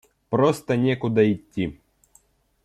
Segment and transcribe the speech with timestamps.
[0.29, 1.79] просто некуда идти.